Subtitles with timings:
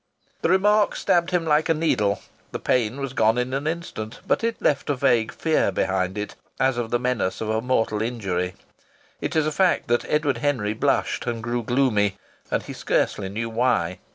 [0.41, 4.43] The remark stabbed him like a needle; the pain was gone in an instant, but
[4.43, 8.55] it left a vague fear behind it, as of the menace of a mortal injury.
[9.21, 12.17] It is a fact that Edward Henry blushed and grew gloomy
[12.49, 13.99] and he scarcely knew why.